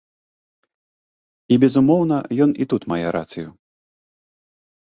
І, 0.67 1.59
безумоўна, 1.63 2.17
ён 2.47 2.51
і 2.65 2.69
тут 2.75 2.81
мае 2.95 3.07
рацыю. 3.17 3.47